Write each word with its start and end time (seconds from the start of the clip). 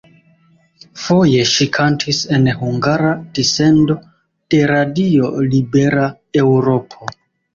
Foje 1.01 1.41
ŝi 1.49 1.65
kantis 1.75 2.21
en 2.37 2.47
hungara 2.61 3.11
dissendo 3.39 3.97
de 4.55 4.61
Radio 4.73 5.29
Libera 5.51 6.07
Eŭropo. 6.45 7.11